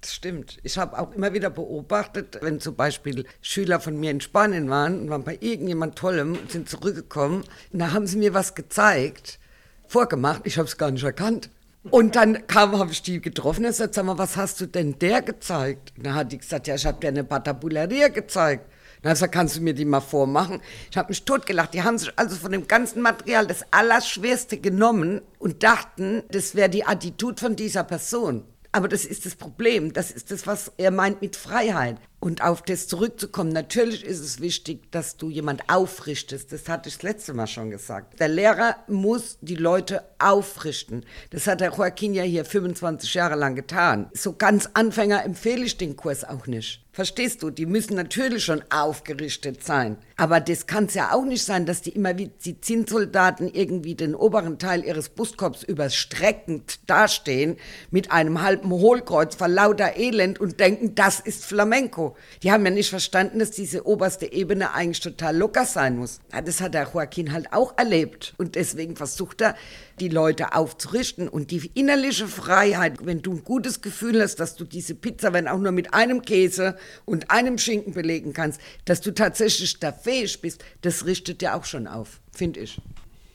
[0.00, 0.58] Das stimmt.
[0.62, 5.00] Ich habe auch immer wieder beobachtet, wenn zum Beispiel Schüler von mir in Spanien waren
[5.00, 9.38] und waren bei irgendjemand Tollem und sind zurückgekommen, da haben sie mir was gezeigt,
[9.86, 11.50] vorgemacht, ich habe es gar nicht erkannt.
[11.90, 14.98] Und dann kam, habe ich die getroffen und gesagt, sag mal, was hast du denn
[14.98, 15.92] der gezeigt?
[15.96, 18.70] Und dann hat die gesagt, ja, ich habe dir eine Patabuleria gezeigt.
[19.02, 20.60] Dann gesagt, kannst du mir die mal vormachen?
[20.90, 21.72] Ich habe mich totgelacht.
[21.72, 26.68] Die haben sich also von dem ganzen Material das Allerschwerste genommen und dachten, das wäre
[26.68, 28.44] die Attitude von dieser Person.
[28.72, 29.92] Aber das ist das Problem.
[29.92, 31.96] Das ist das, was er meint mit Freiheit.
[32.20, 36.52] Und auf das zurückzukommen, natürlich ist es wichtig, dass du jemand aufrichtest.
[36.52, 38.20] Das hatte ich das letzte Mal schon gesagt.
[38.20, 41.04] Der Lehrer muss die Leute aufrichten.
[41.30, 44.10] Das hat der Joaquin ja hier 25 Jahre lang getan.
[44.12, 46.79] So ganz Anfänger empfehle ich den Kurs auch nicht.
[47.00, 47.48] Verstehst du?
[47.48, 49.96] Die müssen natürlich schon aufgerichtet sein.
[50.18, 53.94] Aber das kann es ja auch nicht sein, dass die immer wie die Zinssoldaten irgendwie
[53.94, 57.56] den oberen Teil ihres Brustkorbs überstreckend dastehen
[57.90, 62.18] mit einem halben Hohlkreuz vor lauter Elend und denken, das ist Flamenco.
[62.42, 66.20] Die haben ja nicht verstanden, dass diese oberste Ebene eigentlich total locker sein muss.
[66.34, 68.34] Ja, das hat der Joaquin halt auch erlebt.
[68.36, 69.54] Und deswegen versucht er,
[70.00, 74.64] die Leute aufzurichten und die innerliche Freiheit, wenn du ein gutes Gefühl hast, dass du
[74.64, 79.12] diese Pizza, wenn auch nur mit einem Käse und einem Schinken belegen kannst, dass du
[79.12, 82.80] tatsächlich da fähig bist, das richtet dir auch schon auf, finde ich.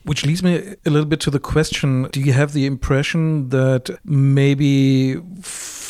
[0.04, 3.98] Which leads me a little bit to the question Do you have the impression that
[4.04, 5.20] maybe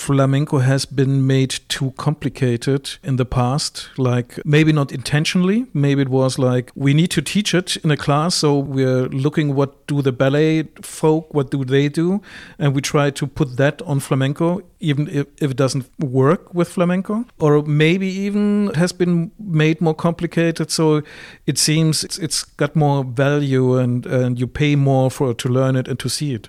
[0.06, 3.88] flamenco has been made too complicated in the past?
[3.98, 7.96] Like, maybe not intentionally, maybe it was like, we need to teach it in a
[7.96, 12.22] class, so we're looking what do the ballet folk, what do they do?
[12.56, 16.68] And we try to put that on flamenco, even if, if it doesn't work with
[16.68, 17.24] flamenco.
[17.40, 21.02] Or maybe even has been made more complicated, so
[21.46, 25.74] it seems it's, it's got more value and, and you pay more for to learn
[25.74, 26.48] it and to see it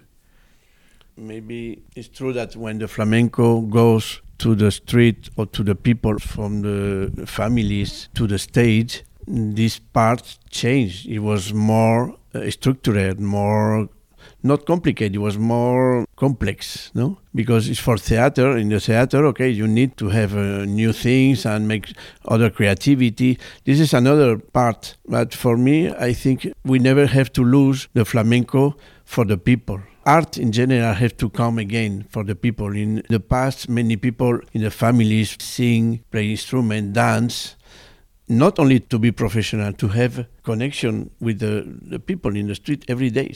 [1.17, 6.19] maybe it's true that when the flamenco goes to the street or to the people
[6.19, 11.07] from the families to the stage, this part changed.
[11.07, 13.89] It was more uh, structured, more
[14.43, 15.15] not complicated.
[15.15, 17.17] It was more complex, no?
[17.33, 18.55] Because it's for theater.
[18.55, 21.93] In the theater, okay, you need to have uh, new things and make
[22.25, 23.39] other creativity.
[23.65, 24.95] This is another part.
[25.07, 28.75] But for me, I think we never have to lose the flamenco
[29.05, 32.75] for the people art in general have to come again for the people.
[32.75, 37.57] In the past, many people in the families sing, play instrument, dance,
[38.29, 42.85] not only to be professional, to have connection with the, the people in the street
[42.87, 43.35] every day.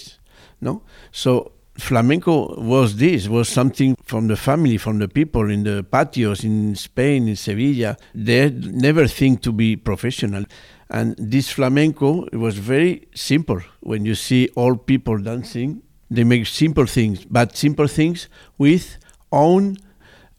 [0.62, 5.84] No, so flamenco was this was something from the family from the people in the
[5.84, 10.44] patios in spain in sevilla they never think to be professional
[10.90, 15.82] and this flamenco it was very simple when you see all people dancing
[16.12, 18.98] they make simple things, but simple things with
[19.32, 19.78] own,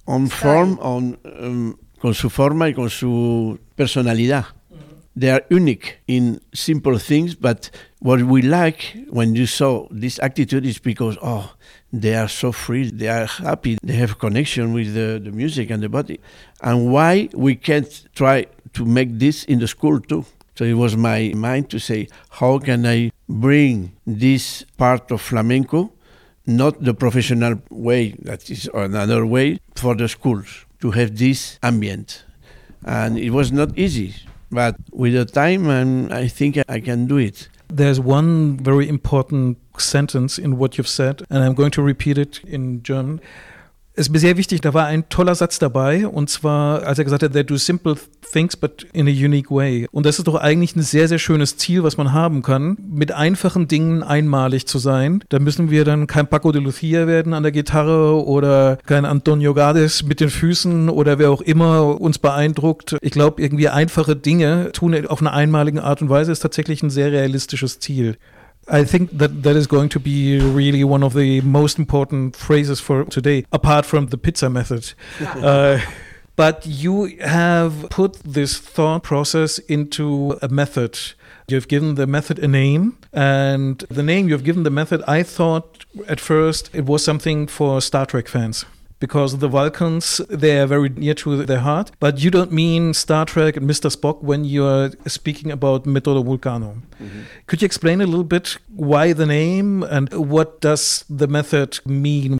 [0.06, 4.44] on form, on, um, con su forma y con su personalidad.
[4.44, 5.20] Mm -hmm.
[5.20, 10.68] They are unique in simple things, but what we like when you saw this attitude
[10.68, 11.54] is because, oh,
[11.92, 15.82] they are so free, they are happy, they have connection with the, the music and
[15.82, 16.18] the body.
[16.60, 20.24] And why we can't try to make this in the school too?
[20.54, 25.92] So it was my mind to say, how can I bring this part of flamenco,
[26.46, 32.24] not the professional way, that is another way, for the schools to have this ambient.
[32.84, 34.14] And it was not easy,
[34.50, 37.48] but with the time, and I think I can do it.
[37.68, 42.40] There's one very important sentence in what you've said, and I'm going to repeat it
[42.44, 43.20] in German.
[43.94, 47.22] Ist mir sehr wichtig, da war ein toller Satz dabei, und zwar, als er gesagt
[47.22, 47.96] hat, they do simple
[48.32, 49.86] things, but in a unique way.
[49.92, 53.12] Und das ist doch eigentlich ein sehr, sehr schönes Ziel, was man haben kann, mit
[53.12, 55.22] einfachen Dingen einmalig zu sein.
[55.28, 59.52] Da müssen wir dann kein Paco de Lucia werden an der Gitarre oder kein Antonio
[59.52, 62.96] Gades mit den Füßen oder wer auch immer uns beeindruckt.
[63.02, 66.90] Ich glaube, irgendwie einfache Dinge tun auf eine einmalige Art und Weise ist tatsächlich ein
[66.90, 68.16] sehr realistisches Ziel.
[68.68, 72.80] I think that that is going to be really one of the most important phrases
[72.80, 74.94] for today, apart from the pizza method.
[75.20, 75.80] uh,
[76.36, 80.98] but you have put this thought process into a method.
[81.48, 85.84] You've given the method a name, and the name you've given the method, I thought
[86.08, 88.64] at first it was something for Star Trek fans
[89.02, 91.90] because the Vulcans, they are very near to their heart.
[91.98, 93.90] But you don't mean Star Trek and Mr.
[93.90, 96.70] Spock when you're speaking about Metodo Vulcano.
[97.02, 97.22] Mm-hmm.
[97.48, 102.38] Could you explain a little bit why the name and what does the method mean?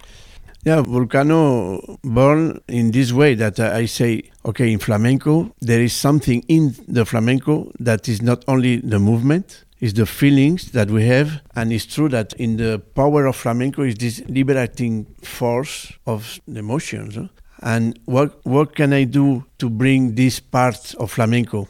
[0.64, 6.44] Yeah, Vulcano born in this way that I say, okay, in flamenco, there is something
[6.46, 11.42] in the flamenco that is not only the movement, is the feelings that we have.
[11.57, 16.61] And it's true that in the power of flamenco is this liberating force of the
[16.61, 17.16] emotions.
[17.16, 17.29] Huh?
[17.62, 21.68] And what, what can I do to bring this part of flamenco?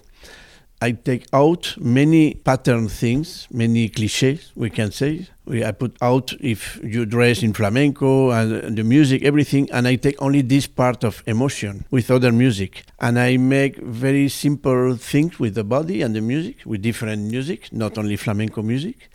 [0.83, 5.29] I take out many pattern things, many cliches, we can say.
[5.45, 9.95] We, I put out if you dress in flamenco and the music, everything, and I
[9.95, 12.85] take only this part of emotion with other music.
[12.99, 17.73] And I make very simple things with the body and the music, with different music,
[17.73, 19.09] not only flamenco music.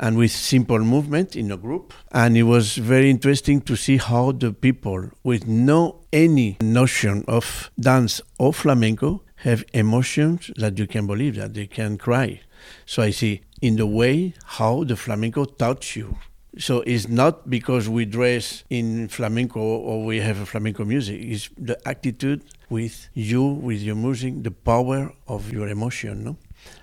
[0.00, 1.92] and with simple movement in a group.
[2.12, 7.70] And it was very interesting to see how the people with no any notion of
[7.80, 12.40] dance or flamenco have emotions that you can believe that they can cry.
[12.86, 16.18] So I see in the way how the flamenco touch you.
[16.58, 21.20] So it's not because we dress in flamenco or we have a flamenco music.
[21.22, 26.36] It's the attitude with you, with your music, the power of your emotion, no?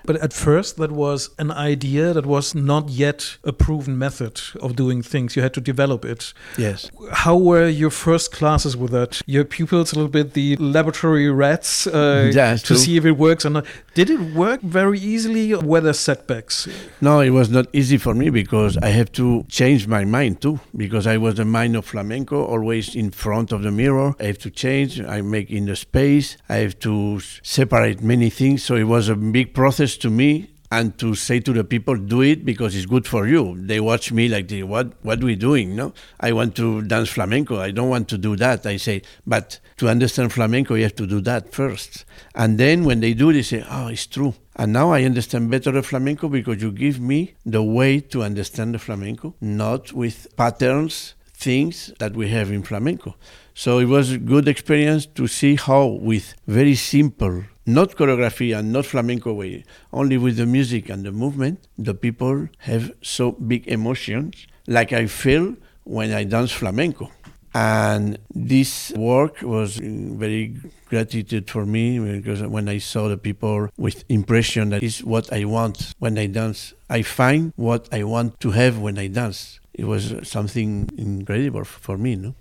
[0.05, 4.75] But at first, that was an idea that was not yet a proven method of
[4.75, 5.35] doing things.
[5.35, 6.33] You had to develop it.
[6.57, 6.89] Yes.
[7.11, 9.21] How were your first classes with that?
[9.25, 13.45] Your pupils, a little bit the laboratory rats uh, Yeah, to see if it works
[13.45, 13.65] or not.
[13.93, 15.53] Did it work very easily?
[15.53, 16.67] Or were there setbacks?
[17.01, 20.59] No, it was not easy for me because I have to change my mind too.
[20.75, 24.13] Because I was a mind of flamenco, always in front of the mirror.
[24.19, 25.01] I have to change.
[25.01, 26.37] I make in the space.
[26.49, 28.63] I have to separate many things.
[28.63, 30.51] So it was a big process to me.
[30.71, 33.55] And to say to the people, do it because it's good for you.
[33.55, 35.75] They watch me like, what, what we doing?
[35.75, 37.59] No, I want to dance flamenco.
[37.59, 38.65] I don't want to do that.
[38.65, 42.03] I say, but to understand flamenco, you have to do that first.
[42.33, 44.33] And then when they do, they say, oh, it's true.
[44.55, 48.73] And now I understand better the flamenco because you give me the way to understand
[48.73, 53.15] the flamenco, not with patterns, things that we have in flamenco.
[53.57, 58.73] So it was a good experience to see how, with very simple, not choreography and
[58.73, 59.63] not flamenco way,
[59.93, 65.07] only with the music and the movement, the people have so big emotions, like I
[65.07, 67.09] feel when I dance flamenco.
[67.53, 70.57] And this work was very
[70.89, 75.45] gratitude for me because when I saw the people with impression that is what I
[75.45, 79.61] want when I dance, I find what I want to have when I dance.
[79.73, 82.35] It was something incredible for me, no?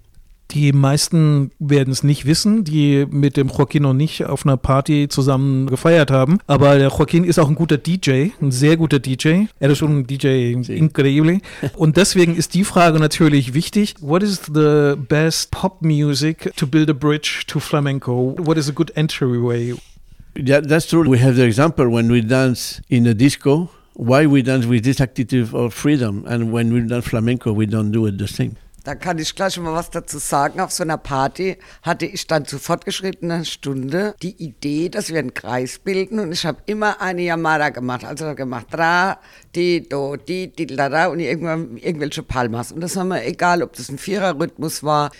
[0.54, 5.08] Die meisten werden es nicht wissen, die mit dem Joaquin noch nicht auf einer Party
[5.08, 6.38] zusammen gefeiert haben.
[6.46, 9.46] Aber der Joaquin ist auch ein guter DJ, ein sehr guter DJ.
[9.58, 10.74] Er ist schon ein DJ Sí.
[10.76, 11.40] increíble.
[11.76, 13.94] Und deswegen ist die Frage natürlich wichtig.
[14.00, 18.36] What is the best pop music to build a bridge to flamenco?
[18.38, 19.74] What is a good entryway?
[20.38, 21.04] Yeah, that's true.
[21.08, 25.00] We have the example when we dance in a disco, why we dance with this
[25.00, 28.52] attitude of freedom, and when we dance flamenco, we don't do it the same.
[28.84, 30.60] Da kann ich gleich mal was dazu sagen.
[30.60, 35.32] Auf so einer Party hatte ich dann zu fortgeschrittener Stunde die Idee, dass wir einen
[35.32, 38.04] Kreis bilden und ich habe immer eine Yamada gemacht.
[38.04, 39.18] Also gemacht Dra,
[39.56, 42.72] Di, Do, Di, Di, La, Da und irgendwann irgendwelche Palmas.
[42.72, 45.10] Und das war mir egal, ob das ein Viererrhythmus war.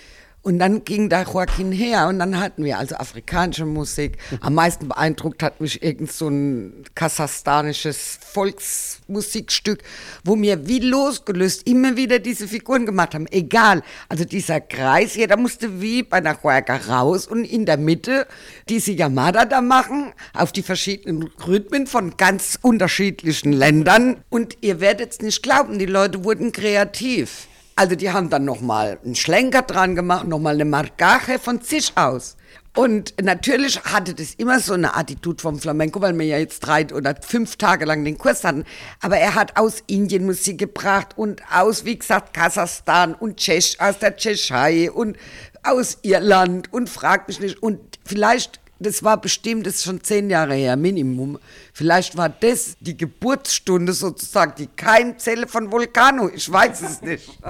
[0.45, 4.19] Und dann ging da Joaquin her und dann hatten wir also afrikanische Musik.
[4.43, 9.83] Am meisten beeindruckt hat mich irgend so ein kasachstanisches Volksmusikstück,
[10.23, 13.27] wo mir wie losgelöst immer wieder diese Figuren gemacht haben.
[13.31, 18.27] Egal, also dieser Kreis, jeder musste wie bei einer Huerga raus und in der Mitte
[18.69, 24.23] diese Yamada da machen, auf die verschiedenen Rhythmen von ganz unterschiedlichen Ländern.
[24.29, 27.49] Und ihr werdet es nicht glauben, die Leute wurden kreativ.
[27.77, 32.37] Also die haben dann nochmal einen Schlenker dran gemacht, nochmal eine Marcaje von sich aus.
[32.77, 36.87] Und natürlich hatte das immer so eine Attitude vom Flamenco, weil wir ja jetzt drei
[36.93, 38.65] oder fünf Tage lang den Kurs hatten.
[39.01, 44.01] Aber er hat aus Indien Musik gebracht und aus, wie gesagt, Kasachstan und Tschech, aus
[44.01, 45.17] der Tschechei und
[45.63, 47.63] aus Irland und fragt mich nicht.
[47.63, 51.39] Und vielleicht, das war bestimmt, das ist schon zehn Jahre her, Minimum.
[51.73, 56.29] Vielleicht war das die Geburtsstunde sozusagen, die Keimzelle von Vulcano.
[56.29, 57.39] Ich weiß es nicht.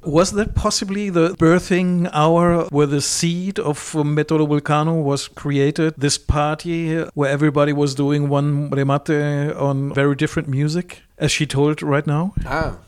[0.00, 5.94] Was that possibly the birthing hour where the seed of Metodo Vulcano was created?
[5.98, 11.82] This party where everybody was doing one remate on very different music, as she told
[11.82, 12.32] right now?
[12.46, 12.78] Ah.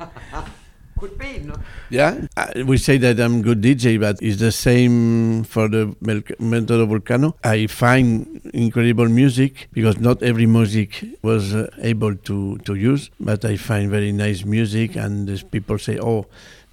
[0.98, 1.54] Could be, no?
[1.90, 6.22] Yeah, I- we say that I'm good DJ, but it's the same for the Mel-
[6.40, 7.34] Metodo Vulcano.
[7.44, 13.44] I find incredible music because not every music was uh, able to, to use, but
[13.44, 16.26] I find very nice music, and these people say, "Oh,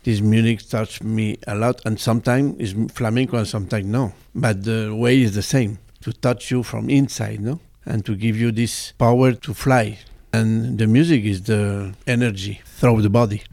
[0.03, 4.93] this music touched me a lot," and sometimes it's flamenco and sometimes no, but the
[4.95, 8.91] way is the same to touch you from inside, no, and to give you this
[8.97, 9.99] power to fly.
[10.33, 13.43] And the music is the energy through the body.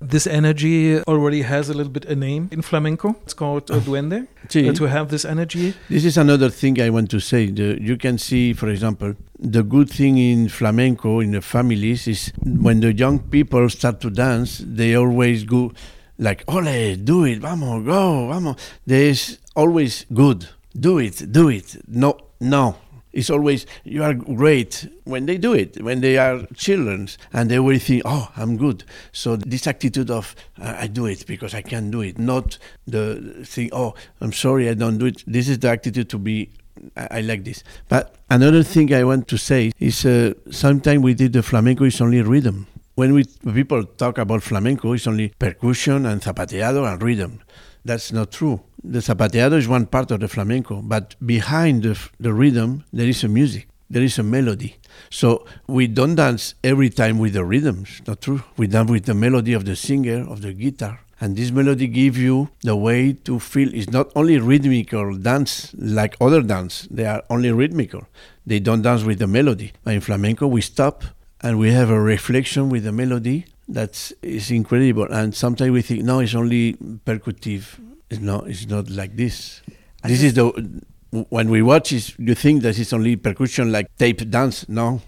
[0.00, 3.16] This energy already has a little bit a name in flamenco.
[3.22, 4.26] It's called uh, duende.
[4.48, 4.66] Sí.
[4.66, 5.74] Uh, to have this energy.
[5.90, 7.50] This is another thing I want to say.
[7.50, 12.32] The, you can see, for example, the good thing in flamenco in the families is
[12.44, 15.72] when the young people start to dance, they always go
[16.18, 20.48] like, "Ole, do it, vamos, go, vamos." There's always good.
[20.78, 21.76] Do it, do it.
[21.86, 22.76] No, no.
[23.12, 25.82] It's always you are great when they do it.
[25.82, 30.34] When they are children and they will think, "Oh, I'm good." So this attitude of
[30.58, 34.74] I do it because I can do it, not the thing, "Oh, I'm sorry, I
[34.74, 36.50] don't do it." This is the attitude to be
[36.96, 37.62] I, I like this.
[37.88, 42.00] But another thing I want to say is uh, sometimes we did the flamenco is
[42.00, 42.66] only rhythm.
[42.94, 47.40] When we people talk about flamenco, it's only percussion and zapateado and rhythm.
[47.84, 48.60] That's not true.
[48.82, 53.24] The zapateado is one part of the flamenco, but behind the, the rhythm, there is
[53.24, 54.76] a music, there is a melody.
[55.10, 58.42] So we don't dance every time with the rhythms, not true.
[58.56, 61.00] We dance with the melody of the singer, of the guitar.
[61.22, 63.74] And this melody gives you the way to feel.
[63.74, 66.88] It's not only rhythmical dance like other dance.
[66.90, 68.06] They are only rhythmical.
[68.46, 69.72] They don't dance with the melody.
[69.84, 71.04] But in flamenco, we stop
[71.42, 75.06] and we have a reflection with the melody that is incredible.
[75.10, 77.78] And sometimes we think, no, it's only percussive.
[78.08, 78.48] It's not.
[78.48, 79.62] It's not like this.
[80.04, 81.92] this is the when we watch.
[81.92, 84.68] Is you think that it's only percussion like tape dance?
[84.68, 85.00] No,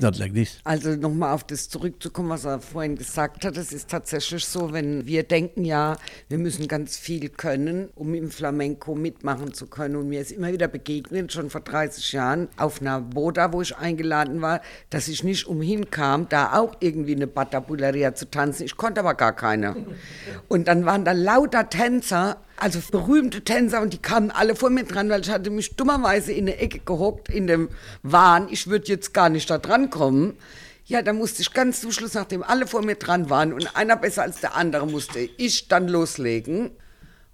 [0.00, 0.58] not like this.
[0.64, 3.56] Also nochmal auf das zurückzukommen, was er vorhin gesagt hat.
[3.56, 5.96] Es ist tatsächlich so, wenn wir denken, ja,
[6.28, 9.96] wir müssen ganz viel können, um im Flamenco mitmachen zu können.
[9.96, 13.76] Und mir ist immer wieder begegnet, schon vor 30 Jahren, auf einer Boda, wo ich
[13.76, 18.64] eingeladen war, dass ich nicht umhin kam, da auch irgendwie eine Batabuleria zu tanzen.
[18.64, 19.76] Ich konnte aber gar keine.
[20.48, 24.84] Und dann waren da lauter Tänzer also berühmte Tänzer und die kamen alle vor mir
[24.84, 27.68] dran, weil ich hatte mich dummerweise in eine Ecke gehockt, in dem
[28.02, 30.38] Wahn, ich würde jetzt gar nicht da dran kommen.
[30.84, 33.96] Ja, da musste ich ganz zum Schluss, nachdem alle vor mir dran waren und einer
[33.96, 36.70] besser als der andere, musste ich dann loslegen.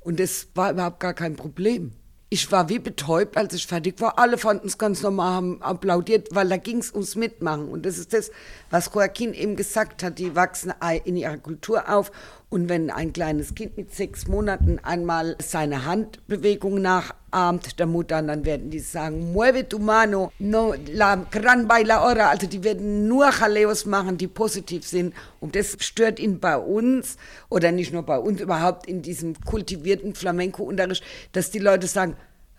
[0.01, 1.93] Und das war überhaupt gar kein Problem.
[2.31, 4.19] Ich war wie betäubt, als ich fertig war.
[4.19, 7.69] Alle fanden es ganz normal, haben applaudiert, weil da ging es ums Mitmachen.
[7.69, 8.31] Und das ist das,
[8.71, 10.19] was Joaquin eben gesagt hat.
[10.19, 10.73] Die wachsen
[11.05, 12.11] in ihrer Kultur auf
[12.53, 18.45] und wenn ein kleines Kind mit sechs Monaten einmal seine Handbewegung nachahmt der Mutter, dann
[18.45, 22.29] werden die sagen, mueve tu mano, no la gran baila ora.
[22.29, 25.15] Also die werden nur Chaleos machen, die positiv sind.
[25.41, 27.17] Und das stört ihn bei uns,
[27.49, 32.17] oder nicht nur bei uns, überhaupt in diesem kultivierten Flamenco-Unterricht, dass die Leute sagen,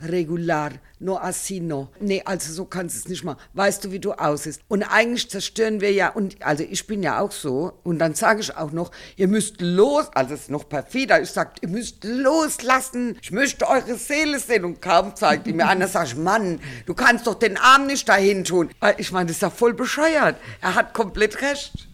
[0.10, 1.89] regular, no asino.
[1.99, 3.39] Nee, also so kannst du es nicht machen.
[3.54, 4.62] Weißt du, wie du aussiehst?
[4.68, 8.41] Und eigentlich zerstören wir ja, und also ich bin ja auch so, und dann sage
[8.41, 12.04] ich auch noch, ihr müsst los, also es ist noch perfider, ich sage, ihr müsst
[12.04, 14.66] loslassen, ich möchte eure Seele sehen.
[14.66, 17.88] Und kaum zeigt die mir an, dann sage ich, Mann, du kannst doch den Arm
[17.88, 18.70] nicht dahin tun.
[18.97, 20.38] Ich meine, das ist ja voll bescheuert.
[20.62, 21.88] Er hat komplett recht.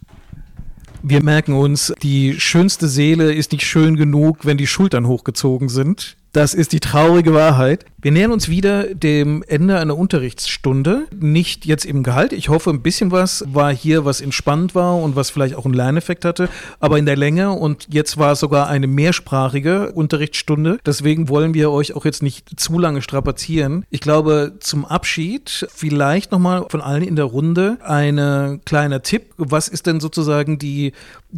[1.01, 6.17] Wir merken uns, die schönste Seele ist nicht schön genug, wenn die Schultern hochgezogen sind.
[6.33, 7.85] Das ist die traurige Wahrheit.
[8.01, 11.07] Wir nähern uns wieder dem Ende einer Unterrichtsstunde.
[11.13, 12.31] Nicht jetzt im Gehalt.
[12.31, 15.73] Ich hoffe, ein bisschen was war hier, was entspannend war und was vielleicht auch einen
[15.73, 16.47] Lerneffekt hatte.
[16.79, 20.79] Aber in der Länge und jetzt war es sogar eine mehrsprachige Unterrichtsstunde.
[20.85, 23.85] Deswegen wollen wir euch auch jetzt nicht zu lange strapazieren.
[23.89, 29.33] Ich glaube, zum Abschied vielleicht nochmal von allen in der Runde ein kleiner Tipp.
[29.35, 30.93] Was ist denn sozusagen die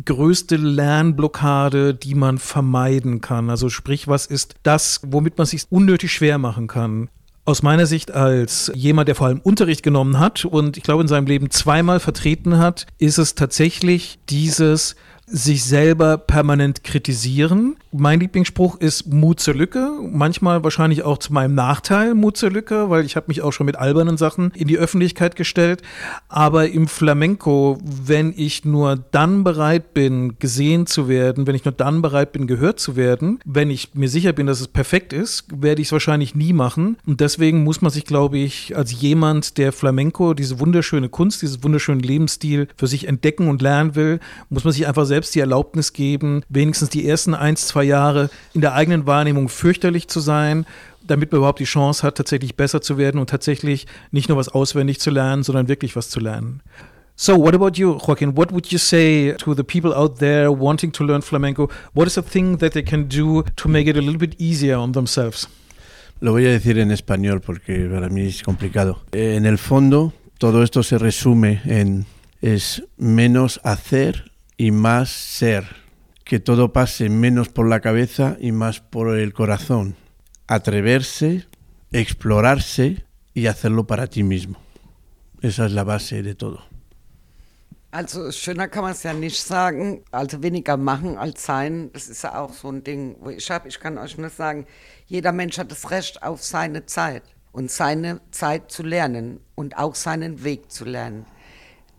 [0.05, 3.49] größte Lernblockade, die man vermeiden kann?
[3.49, 7.09] Also sprich, was ist das, womit man sich unnötig schwer machen kann?
[7.45, 11.07] Aus meiner Sicht als jemand, der vor allem Unterricht genommen hat und ich glaube in
[11.07, 14.95] seinem Leben zweimal vertreten hat, ist es tatsächlich dieses
[15.25, 17.77] sich selber permanent kritisieren.
[17.93, 19.91] Mein Lieblingsspruch ist Mut zur Lücke.
[20.11, 23.65] Manchmal wahrscheinlich auch zu meinem Nachteil Mut zur Lücke, weil ich habe mich auch schon
[23.65, 25.81] mit albernen Sachen in die Öffentlichkeit gestellt.
[26.27, 31.73] Aber im Flamenco, wenn ich nur dann bereit bin, gesehen zu werden, wenn ich nur
[31.73, 35.45] dann bereit bin, gehört zu werden, wenn ich mir sicher bin, dass es perfekt ist,
[35.53, 36.97] werde ich es wahrscheinlich nie machen.
[37.05, 41.63] Und deswegen muss man sich, glaube ich, als jemand, der Flamenco, diese wunderschöne Kunst, dieses
[41.63, 44.19] wunderschöne Lebensstil für sich entdecken und lernen will,
[44.49, 48.31] muss man sich einfach selbst selbst die Erlaubnis geben, wenigstens die ersten ein, zwei Jahre
[48.53, 50.65] in der eigenen Wahrnehmung fürchterlich zu sein,
[51.05, 54.49] damit man überhaupt die Chance hat, tatsächlich besser zu werden und tatsächlich nicht nur was
[54.49, 56.61] auswendig zu lernen, sondern wirklich was zu lernen.
[57.15, 58.35] So, what about you, Joaquin?
[58.35, 61.69] What would you say to the people out there wanting to learn flamenco?
[61.93, 64.77] What is a thing that they can do to make it a little bit easier
[64.77, 65.47] on themselves?
[66.19, 69.03] Lo voy a decir en español porque para mí es complicado.
[69.11, 72.07] En el fondo, todo esto se resume en
[72.41, 74.30] es menos hacer
[74.61, 75.65] y más ser,
[76.23, 79.95] que todo pase menos por la cabeza y más por el corazón,
[80.45, 81.47] atreverse,
[81.91, 83.03] explorarse
[83.33, 84.59] y hacerlo para ti mismo.
[85.41, 86.61] Esa es la base de todo.
[87.89, 90.03] Also schöner kann man es ja nicht sagen.
[90.11, 91.89] Also weniger machen als sein.
[91.91, 93.67] Das ist ja auch so ein Ding, wo ich habe.
[93.67, 94.67] Ich kann euch nur sagen,
[95.07, 99.95] jeder Mensch hat das Recht auf seine Zeit und seine Zeit zu lernen und auch
[99.95, 101.25] seinen Weg zu lernen.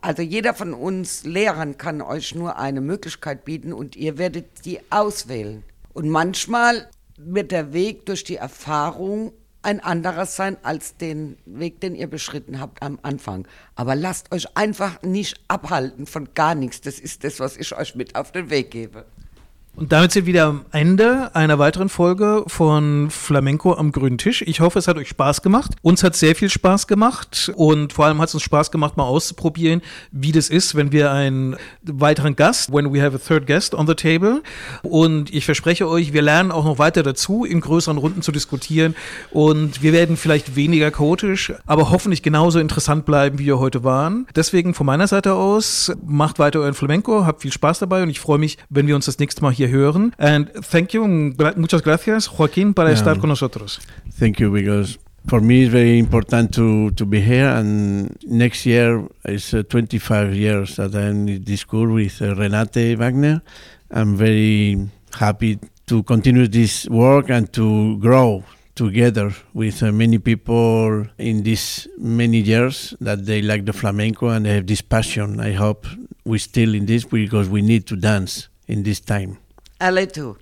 [0.03, 4.81] Also jeder von uns Lehrern kann euch nur eine Möglichkeit bieten und ihr werdet die
[4.91, 5.63] auswählen.
[5.93, 9.33] Und manchmal wird der Weg durch die Erfahrung
[9.63, 13.47] ein anderer sein als den Weg, den ihr beschritten habt am Anfang.
[13.77, 16.81] Aber lasst euch einfach nicht abhalten von gar nichts.
[16.81, 19.07] Das ist das, was ich euch mit auf den Weg gebe.
[19.75, 24.43] Und damit sind wir am Ende einer weiteren Folge von Flamenco am grünen Tisch.
[24.43, 25.73] Ich hoffe, es hat euch Spaß gemacht.
[25.81, 29.05] Uns hat sehr viel Spaß gemacht und vor allem hat es uns Spaß gemacht, mal
[29.05, 33.75] auszuprobieren, wie das ist, wenn wir einen weiteren Gast, when we have a third guest
[33.75, 34.43] on the table.
[34.83, 38.95] Und ich verspreche euch, wir lernen auch noch weiter dazu, in größeren Runden zu diskutieren
[39.31, 44.27] und wir werden vielleicht weniger chaotisch, aber hoffentlich genauso interessant bleiben, wie wir heute waren.
[44.37, 48.21] Deswegen von meiner Seite aus, macht weiter euren Flamenco, habt viel Spaß dabei und ich
[48.21, 50.13] freue mich, wenn wir uns das nächste Mal hier hören.
[50.19, 51.07] And thank you,
[51.57, 52.99] muchas gracias, Joaquín, para yeah.
[52.99, 53.81] estar con nosotros.
[54.19, 59.07] Thank you, because for me it's very important to, to be here and next year
[59.25, 63.43] is uh, 25 years that I'm in this school with uh, Renate Wagner.
[63.91, 64.89] I'm very
[65.19, 68.45] happy to continue this work and to grow
[68.75, 74.47] together with uh, many people in these many years that they like the flamenco and
[74.47, 75.41] they have this passion.
[75.41, 75.87] I hope
[76.25, 79.39] we still in this because we need to dance in this time.
[79.85, 80.31] Allez é tout.